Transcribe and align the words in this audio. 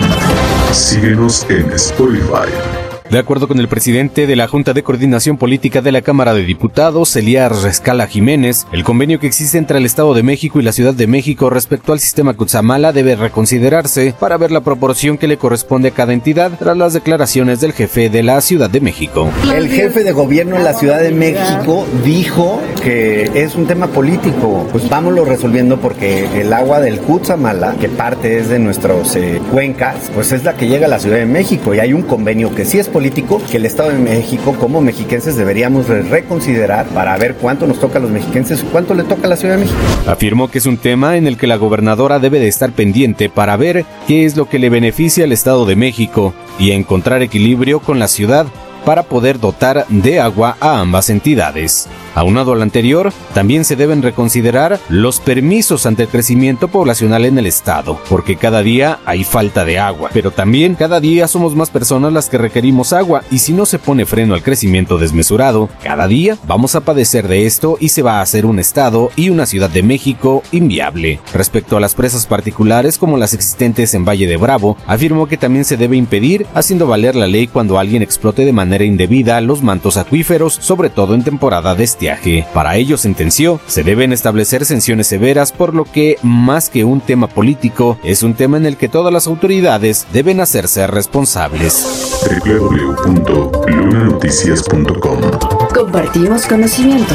Síguenos 0.71 1.45
en 1.49 1.71
Spotify. 1.71 2.86
De 3.09 3.19
acuerdo 3.19 3.47
con 3.47 3.59
el 3.59 3.69
presidente 3.69 4.27
de 4.27 4.35
la 4.35 4.49
Junta 4.49 4.73
de 4.73 4.83
Coordinación 4.83 5.37
Política 5.37 5.81
de 5.81 5.93
la 5.93 6.01
Cámara 6.01 6.33
de 6.33 6.43
Diputados, 6.43 7.15
Elías 7.15 7.63
Rescala 7.63 8.05
Jiménez, 8.05 8.67
el 8.73 8.83
convenio 8.83 9.17
que 9.17 9.27
existe 9.27 9.57
entre 9.57 9.77
el 9.77 9.85
Estado 9.85 10.13
de 10.13 10.23
México 10.23 10.59
y 10.59 10.63
la 10.63 10.73
Ciudad 10.73 10.93
de 10.93 11.07
México 11.07 11.49
respecto 11.49 11.93
al 11.93 12.01
sistema 12.01 12.33
Cutzamala 12.33 12.91
debe 12.91 13.15
reconsiderarse 13.15 14.13
para 14.19 14.35
ver 14.35 14.51
la 14.51 14.59
proporción 14.59 15.17
que 15.17 15.29
le 15.29 15.37
corresponde 15.37 15.87
a 15.87 15.91
cada 15.91 16.11
entidad 16.11 16.51
tras 16.59 16.75
las 16.75 16.91
declaraciones 16.91 17.61
del 17.61 17.71
jefe 17.71 18.09
de 18.09 18.23
la 18.23 18.41
Ciudad 18.41 18.69
de 18.69 18.81
México. 18.81 19.29
El 19.55 19.69
jefe 19.69 20.03
de 20.03 20.11
gobierno 20.11 20.57
en 20.57 20.65
la 20.65 20.73
Ciudad 20.73 20.99
de 20.99 21.11
México 21.11 21.87
dijo 22.03 22.61
que 22.83 23.31
es 23.35 23.55
un 23.55 23.67
tema 23.67 23.87
político. 23.87 24.67
Pues 24.69 24.89
vámonos 24.89 25.29
resolviendo 25.29 25.79
porque 25.79 26.27
el 26.41 26.51
agua 26.51 26.81
del 26.81 26.99
Cutzamala, 26.99 27.75
que 27.79 27.87
parte 27.87 28.39
es 28.39 28.49
de 28.49 28.59
nuestros 28.59 29.15
eh, 29.15 29.41
cuencas, 29.49 30.11
pues 30.13 30.33
es 30.33 30.43
la 30.43 30.55
que 30.55 30.67
llega 30.67 30.87
a 30.87 30.89
la 30.89 30.99
Ciudad 30.99 31.17
de 31.17 31.25
México 31.25 31.73
y 31.73 31.79
hay 31.79 31.93
un 31.93 32.01
convenio 32.01 32.53
que 32.53 32.65
sí 32.65 32.79
es 32.79 32.89
político 32.97 33.39
que 33.51 33.57
el 33.57 33.65
Estado 33.67 33.89
de 33.89 33.99
México 33.99 34.55
como 34.59 34.81
mexiquenses 34.81 35.35
deberíamos 35.35 35.87
re- 35.87 36.01
reconsiderar 36.01 36.87
para 36.87 37.15
ver 37.17 37.35
cuánto 37.35 37.67
nos 37.67 37.79
toca 37.79 37.99
a 37.99 38.01
los 38.01 38.09
mexiquenses, 38.09 38.65
cuánto 38.71 38.95
le 38.95 39.03
toca 39.03 39.27
a 39.27 39.29
la 39.29 39.35
Ciudad 39.37 39.53
de 39.55 39.65
México. 39.65 39.77
Afirmó 40.07 40.49
que 40.49 40.57
es 40.57 40.65
un 40.65 40.77
tema 40.77 41.15
en 41.15 41.27
el 41.27 41.37
que 41.37 41.45
la 41.45 41.57
gobernadora 41.57 42.17
debe 42.17 42.39
de 42.39 42.47
estar 42.47 42.71
pendiente 42.71 43.29
para 43.29 43.55
ver 43.55 43.85
qué 44.07 44.25
es 44.25 44.35
lo 44.35 44.49
que 44.49 44.57
le 44.57 44.71
beneficia 44.71 45.25
al 45.25 45.31
Estado 45.31 45.67
de 45.67 45.75
México 45.75 46.33
y 46.57 46.71
encontrar 46.71 47.21
equilibrio 47.21 47.81
con 47.81 47.99
la 47.99 48.07
ciudad 48.07 48.47
para 48.87 49.03
poder 49.03 49.37
dotar 49.37 49.85
de 49.89 50.21
agua 50.21 50.55
a 50.61 50.79
ambas 50.79 51.09
entidades. 51.09 51.89
Aunado 52.15 52.53
al 52.53 52.61
anterior, 52.61 53.11
también 53.33 53.65
se 53.65 53.75
deben 53.75 54.01
reconsiderar 54.01 54.79
los 54.87 55.19
permisos 55.19 55.85
ante 55.85 56.03
el 56.03 56.09
crecimiento 56.09 56.69
poblacional 56.69 57.25
en 57.25 57.37
el 57.37 57.47
estado, 57.47 57.99
porque 58.09 58.37
cada 58.37 58.63
día 58.63 58.99
hay 59.05 59.25
falta 59.25 59.65
de 59.65 59.77
agua, 59.77 60.09
pero 60.13 60.31
también 60.31 60.75
cada 60.75 61.01
día 61.01 61.27
somos 61.27 61.53
más 61.53 61.69
personas 61.69 62.13
las 62.13 62.29
que 62.29 62.37
requerimos 62.37 62.93
agua 62.93 63.23
y 63.29 63.39
si 63.39 63.51
no 63.51 63.65
se 63.65 63.77
pone 63.77 64.05
freno 64.05 64.35
al 64.35 64.41
crecimiento 64.41 64.97
desmesurado, 64.97 65.69
cada 65.83 66.07
día 66.07 66.37
vamos 66.47 66.73
a 66.75 66.81
padecer 66.81 67.27
de 67.27 67.45
esto 67.45 67.77
y 67.81 67.89
se 67.89 68.03
va 68.03 68.19
a 68.19 68.21
hacer 68.21 68.45
un 68.45 68.57
estado 68.57 69.11
y 69.17 69.29
una 69.29 69.45
ciudad 69.45 69.69
de 69.69 69.83
México 69.83 70.43
inviable. 70.53 71.19
Respecto 71.33 71.75
a 71.75 71.81
las 71.81 71.93
presas 71.93 72.25
particulares 72.25 72.97
como 72.97 73.17
las 73.17 73.33
existentes 73.33 73.93
en 73.93 74.05
Valle 74.05 74.27
de 74.27 74.37
Bravo, 74.37 74.77
afirmó 74.87 75.27
que 75.27 75.35
también 75.35 75.65
se 75.65 75.75
debe 75.75 75.97
impedir 75.97 76.47
haciendo 76.53 76.87
valer 76.87 77.17
la 77.17 77.27
ley 77.27 77.47
cuando 77.47 77.79
alguien 77.79 78.01
explote 78.01 78.45
de 78.45 78.53
manera 78.53 78.76
indebida 78.85 79.41
los 79.41 79.61
mantos 79.61 79.97
acuíferos, 79.97 80.53
sobre 80.53 80.89
todo 80.89 81.15
en 81.15 81.23
temporada 81.23 81.75
de 81.75 81.83
estiaje. 81.83 82.45
Para 82.53 82.75
ello, 82.75 82.97
sentenció, 82.97 83.59
se 83.67 83.83
deben 83.83 84.13
establecer 84.13 84.65
sanciones 84.65 85.07
severas, 85.07 85.51
por 85.51 85.73
lo 85.73 85.85
que, 85.85 86.17
más 86.23 86.69
que 86.69 86.83
un 86.83 87.01
tema 87.01 87.27
político, 87.27 87.97
es 88.03 88.23
un 88.23 88.33
tema 88.33 88.57
en 88.57 88.65
el 88.65 88.77
que 88.77 88.89
todas 88.89 89.13
las 89.13 89.27
autoridades 89.27 90.07
deben 90.13 90.39
hacerse 90.39 90.87
responsables. 90.87 92.17
www.lunanoticias.com 92.45 95.21
Compartimos 95.73 96.45
conocimiento. 96.45 97.13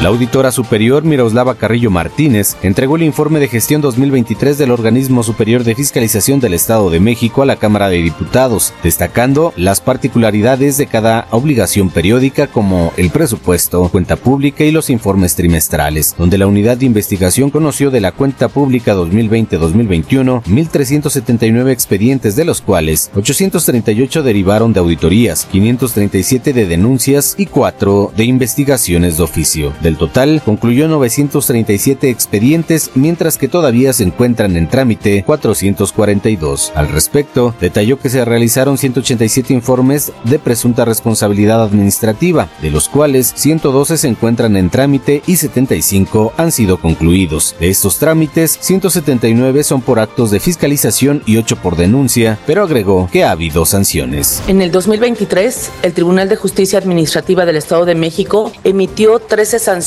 La 0.00 0.10
auditora 0.10 0.52
superior 0.52 1.02
Miroslava 1.02 1.56
Carrillo 1.56 1.90
Martínez 1.90 2.56
entregó 2.62 2.94
el 2.94 3.02
informe 3.02 3.40
de 3.40 3.48
gestión 3.48 3.80
2023 3.80 4.56
del 4.56 4.70
Organismo 4.70 5.24
Superior 5.24 5.64
de 5.64 5.74
Fiscalización 5.74 6.38
del 6.38 6.54
Estado 6.54 6.88
de 6.88 7.00
México 7.00 7.42
a 7.42 7.46
la 7.46 7.56
Cámara 7.56 7.88
de 7.88 7.96
Diputados, 7.96 8.72
destacando 8.84 9.52
las 9.56 9.80
particularidades 9.80 10.76
de 10.76 10.86
cada 10.86 11.26
obligación 11.32 11.90
periódica 11.90 12.46
como 12.46 12.92
el 12.96 13.10
presupuesto, 13.10 13.88
cuenta 13.88 14.14
pública 14.14 14.62
y 14.62 14.70
los 14.70 14.88
informes 14.88 15.34
trimestrales, 15.34 16.14
donde 16.16 16.38
la 16.38 16.46
unidad 16.46 16.76
de 16.76 16.86
investigación 16.86 17.50
conoció 17.50 17.90
de 17.90 18.00
la 18.00 18.12
cuenta 18.12 18.46
pública 18.48 18.94
2020-2021 18.94 20.44
1.379 20.44 21.72
expedientes, 21.72 22.36
de 22.36 22.44
los 22.44 22.60
cuales 22.60 23.10
838 23.16 24.22
derivaron 24.22 24.72
de 24.72 24.78
auditorías, 24.78 25.44
537 25.46 26.52
de 26.52 26.66
denuncias 26.66 27.34
y 27.36 27.46
4 27.46 28.12
de 28.16 28.24
investigaciones 28.24 29.16
de 29.16 29.24
oficio. 29.24 29.72
Del 29.88 29.96
total, 29.96 30.42
concluyó 30.44 30.86
937 30.86 32.10
expedientes, 32.10 32.90
mientras 32.94 33.38
que 33.38 33.48
todavía 33.48 33.94
se 33.94 34.02
encuentran 34.02 34.54
en 34.58 34.68
trámite 34.68 35.22
442. 35.24 36.72
Al 36.74 36.88
respecto, 36.90 37.54
detalló 37.58 37.98
que 37.98 38.10
se 38.10 38.22
realizaron 38.26 38.76
187 38.76 39.54
informes 39.54 40.12
de 40.24 40.38
presunta 40.38 40.84
responsabilidad 40.84 41.62
administrativa, 41.62 42.50
de 42.60 42.70
los 42.70 42.90
cuales 42.90 43.32
112 43.34 43.96
se 43.96 44.08
encuentran 44.08 44.58
en 44.58 44.68
trámite 44.68 45.22
y 45.26 45.36
75 45.36 46.34
han 46.36 46.52
sido 46.52 46.76
concluidos. 46.76 47.56
De 47.58 47.70
estos 47.70 47.98
trámites, 47.98 48.58
179 48.60 49.64
son 49.64 49.80
por 49.80 50.00
actos 50.00 50.30
de 50.30 50.38
fiscalización 50.38 51.22
y 51.24 51.38
8 51.38 51.56
por 51.62 51.76
denuncia, 51.76 52.38
pero 52.46 52.62
agregó 52.62 53.08
que 53.10 53.24
ha 53.24 53.30
habido 53.30 53.64
sanciones. 53.64 54.42
En 54.48 54.60
el 54.60 54.70
2023, 54.70 55.70
el 55.80 55.94
Tribunal 55.94 56.28
de 56.28 56.36
Justicia 56.36 56.78
Administrativa 56.78 57.46
del 57.46 57.56
Estado 57.56 57.86
de 57.86 57.94
México 57.94 58.52
emitió 58.64 59.18
13 59.18 59.58
sanciones 59.58 59.77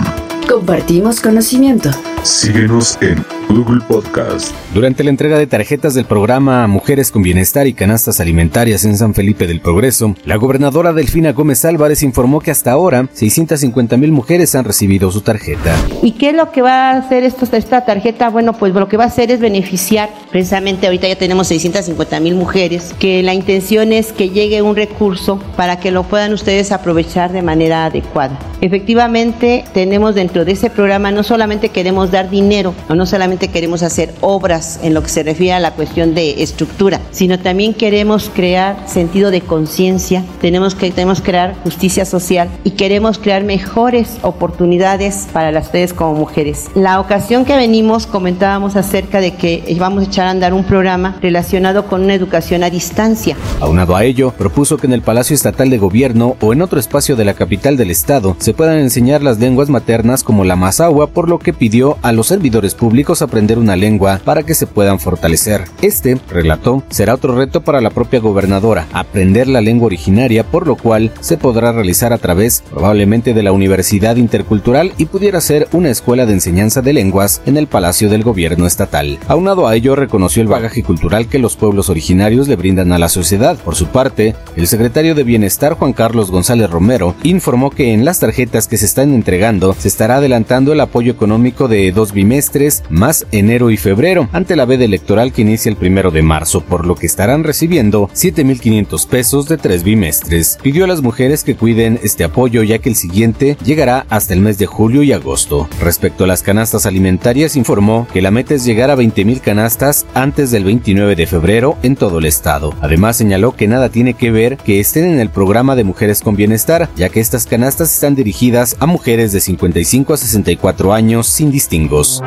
Compartimos 0.49 1.21
conocimiento. 1.21 1.91
Síguenos 2.23 2.97
en 3.01 3.25
Google 3.49 3.83
Podcast, 3.87 4.55
Durante 4.73 5.05
la 5.05 5.11
entrega 5.11 5.39
de 5.39 5.47
tarjetas 5.47 5.95
del 5.95 6.05
programa 6.05 6.67
Mujeres 6.67 7.11
con 7.11 7.23
Bienestar 7.23 7.67
y 7.67 7.75
Canastas 7.75 8.21
Alimentarias 8.21 8.85
en 8.85 8.97
San 8.97 9.15
Felipe 9.15 9.47
del 9.47 9.61
Progreso, 9.61 10.15
la 10.25 10.37
gobernadora 10.37 10.93
Delfina 10.93 11.33
Gómez 11.33 11.65
Álvarez 11.65 12.03
informó 12.03 12.41
que 12.41 12.51
hasta 12.51 12.73
ahora 12.73 13.09
650 13.13 13.97
mil 13.97 14.13
mujeres 14.13 14.55
han 14.55 14.65
recibido 14.65 15.11
su 15.11 15.21
tarjeta. 15.21 15.75
¿Y 16.03 16.13
qué 16.13 16.31
es 16.31 16.37
lo 16.37 16.51
que 16.51 16.63
va 16.63 16.91
a 16.91 16.97
hacer 16.99 17.25
esto, 17.25 17.47
esta 17.55 17.85
tarjeta? 17.85 18.31
Bueno, 18.31 18.55
pues 18.55 18.73
lo 18.73 18.89
que 18.89 18.97
va 18.97 19.05
a 19.05 19.09
hacer 19.09 19.31
es 19.31 19.41
beneficiar, 19.41 20.09
precisamente 20.31 20.87
ahorita 20.87 21.09
ya 21.09 21.17
tenemos 21.17 21.49
650 21.49 22.21
mil 22.21 22.35
mujeres, 22.35 22.95
que 22.99 23.23
la 23.23 23.35
intención 23.35 23.93
es 23.93 24.13
que 24.13 24.31
llegue 24.31 24.63
un 24.63 24.77
recurso 24.77 25.39
para 25.57 25.79
que 25.79 25.91
lo 25.91 26.05
puedan 26.05 26.33
ustedes 26.33 26.73
aprovechar 26.73 27.33
de 27.33 27.43
manera 27.43 27.87
adecuada. 27.87 28.39
Efectivamente, 28.61 29.65
tenemos 29.75 30.15
dentro 30.15 30.45
de 30.45 30.53
ese 30.53 30.71
programa, 30.71 31.11
no 31.11 31.23
solamente 31.23 31.69
queremos 31.69 32.11
dar 32.11 32.31
dinero, 32.31 32.75
no 32.89 33.07
solamente 33.07 33.32
solamente 33.33 33.49
queremos 33.49 33.83
hacer 33.83 34.13
obras 34.21 34.79
en 34.83 34.93
lo 34.93 35.03
que 35.03 35.09
se 35.09 35.23
refiere 35.23 35.55
a 35.55 35.61
la 35.61 35.71
cuestión 35.71 36.15
de 36.15 36.43
estructura, 36.43 37.01
sino 37.13 37.39
también 37.39 37.73
queremos 37.73 38.31
crear 38.35 38.87
sentido 38.87 39.31
de 39.31 39.41
conciencia, 39.41 40.23
tenemos 40.43 40.75
que 40.75 40.91
tenemos 40.91 41.23
crear 41.23 41.55
justicia 41.63 42.05
social 42.05 42.51
y 42.63 42.73
queremos 42.73 43.19
crear 43.19 43.43
mejores 43.43 44.19
oportunidades 44.21 45.29
para 45.33 45.51
las 45.51 45.63
ustedes 45.63 45.95
como 45.95 46.13
mujeres. 46.13 46.67
La 46.75 47.01
ocasión 47.01 47.47
que 47.47 47.57
venimos 47.57 48.07
comentábamos 48.07 48.77
acerca 48.77 49.23
de 49.23 49.35
que 49.35 49.75
vamos 49.79 50.05
a 50.05 50.07
echar 50.09 50.27
a 50.27 50.31
andar 50.31 50.53
un 50.53 50.65
programa 50.65 51.17
relacionado 51.23 51.87
con 51.87 52.03
una 52.03 52.13
educación 52.13 52.63
a 52.65 52.69
distancia. 52.69 53.35
Aunado 53.61 53.97
a 53.97 54.05
ello, 54.05 54.35
propuso 54.37 54.77
que 54.77 54.89
en 54.89 54.93
el 54.93 55.01
Palacio 55.01 55.33
Estatal 55.33 55.71
de 55.71 55.79
Gobierno 55.79 56.37
o 56.41 56.53
en 56.53 56.61
otro 56.61 56.79
espacio 56.79 57.17
de 57.17 57.25
la 57.25 57.33
capital 57.33 57.79
del 57.79 57.91
estado 57.91 58.37
se 58.41 58.53
puedan 58.53 58.77
enseñar 58.77 59.23
las 59.23 59.39
lenguas 59.39 59.71
maternas 59.71 60.23
como 60.23 60.45
la 60.45 60.57
mazahua, 60.57 61.07
por 61.07 61.31
lo 61.31 61.39
que 61.39 61.55
pidió 61.55 61.97
a 62.03 62.13
los 62.13 62.27
servidores 62.27 62.75
públicos 62.75 63.22
aprender 63.25 63.59
una 63.59 63.77
lengua 63.77 64.21
para 64.25 64.43
que 64.43 64.55
se 64.55 64.67
puedan 64.67 64.99
fortalecer. 64.99 65.65
Este, 65.81 66.19
relató, 66.29 66.83
será 66.91 67.15
otro 67.15 67.37
reto 67.37 67.63
para 67.63 67.81
la 67.81 67.91
propia 67.91 68.21
gobernadora, 68.21 68.87
aprender 68.93 69.49
la 69.49 69.61
lengua 69.61 69.87
originaria, 69.87 70.45
por 70.45 70.67
lo 70.67 70.77
cual 70.77 71.13
se 71.21 71.37
podrá 71.37 71.73
realizar 71.73 72.13
a 72.13 72.19
través 72.19 72.63
probablemente 72.71 73.35
de 73.35 73.43
la 73.43 73.53
Universidad 73.53 74.17
Intercultural 74.17 74.93
y 74.99 75.07
pudiera 75.07 75.41
ser 75.41 75.69
una 75.73 75.91
escuela 75.91 76.27
de 76.27 76.33
enseñanza 76.33 76.83
de 76.83 76.93
lenguas 76.93 77.43
en 77.47 77.57
el 77.57 77.67
Palacio 77.67 78.09
del 78.09 78.23
Gobierno 78.23 78.67
Estatal. 78.67 79.19
Aunado 79.29 79.67
a 79.67 79.75
ello, 79.75 79.97
reconoció 79.97 80.43
el 80.43 80.49
bagaje 80.49 80.83
cultural 80.83 81.29
que 81.29 81.39
los 81.39 81.57
pueblos 81.57 81.89
originarios 81.89 82.49
le 82.49 82.57
brindan 82.57 82.93
a 82.93 82.99
la 82.99 83.09
sociedad. 83.09 83.57
Por 83.59 83.75
su 83.75 83.87
parte, 83.87 84.35
el 84.57 84.67
secretario 84.67 85.15
de 85.15 85.25
Bienestar 85.25 85.75
Juan 85.75 85.93
Carlos 85.93 86.31
González 86.31 86.71
Romero 86.71 87.15
informó 87.23 87.71
que 87.71 87.93
en 87.93 88.05
las 88.05 88.21
tarjetas 88.21 88.69
que 88.69 88.77
se 88.77 88.87
están 88.87 89.15
entregando 89.15 89.75
se 89.79 89.89
estará 89.89 90.17
adelantando 90.17 90.73
el 90.73 90.81
apoyo 90.81 91.13
económico 91.13 91.69
de 91.69 91.93
dos 91.93 92.13
bimestres 92.13 92.83
enero 93.31 93.71
y 93.71 93.77
febrero 93.77 94.29
ante 94.33 94.57
la 94.57 94.65
veda 94.65 94.85
electoral 94.85 95.33
que 95.33 95.43
inicia 95.43 95.71
el 95.71 95.77
primero 95.77 96.11
de 96.11 96.23
marzo, 96.23 96.63
por 96.63 96.87
lo 96.87 96.95
que 96.95 97.07
estarán 97.07 97.45
recibiendo 97.45 98.09
7.500 98.15 99.07
pesos 99.07 99.49
de 99.49 99.59
tres 99.59 99.85
bimestres. 99.85 100.59
Pidió 100.63 100.85
a 100.85 100.89
las 100.89 101.03
mujeres 101.03 101.45
que 101.45 101.57
cuiden 101.57 102.01
este 102.03 102.25
apoyo 102.25 102.63
ya 102.63 102.79
que 102.79 102.89
el 102.89 102.97
siguiente 102.97 103.57
llegará 103.65 104.07
hasta 104.09 104.35
el 104.35 104.41
mes 104.41 104.59
de 104.59 104.67
julio 104.67 105.03
y 105.03 105.13
agosto. 105.13 105.69
Respecto 105.81 106.25
a 106.25 106.27
las 106.27 106.43
canastas 106.43 106.87
alimentarias, 106.87 107.57
informó 107.57 108.07
que 108.13 108.23
la 108.23 108.31
meta 108.31 108.55
es 108.55 108.65
llegar 108.65 108.91
a 108.91 108.97
20.000 108.97 109.41
canastas 109.41 110.07
antes 110.15 110.51
del 110.51 110.65
29 110.65 111.17
de 111.17 111.27
febrero 111.27 111.77
en 111.83 111.97
todo 111.97 112.19
el 112.19 112.27
estado. 112.27 112.75
Además 112.81 113.17
señaló 113.17 113.55
que 113.57 113.69
nada 113.69 113.89
tiene 113.89 114.15
que 114.15 114.31
ver 114.31 114.57
que 114.57 114.81
estén 114.81 115.05
en 115.05 115.21
el 115.21 115.31
programa 115.31 115.77
de 115.77 115.85
Mujeres 115.85 116.21
con 116.21 116.37
Bienestar, 116.37 116.89
ya 116.97 117.09
que 117.09 117.21
estas 117.21 117.47
canastas 117.47 117.93
están 117.93 118.15
dirigidas 118.15 118.77
a 118.81 118.87
mujeres 118.87 119.33
de 119.33 119.41
55 119.41 120.15
a 120.15 120.17
64 120.17 120.93
años 120.93 121.27
sin 121.27 121.51
distingos. 121.51 122.23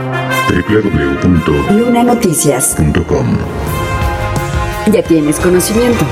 www.lunanoticias.com 0.82 3.38
Ya 4.92 5.02
tienes 5.04 5.40
conocimiento. 5.40 6.04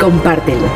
Compártelo. 0.00 0.66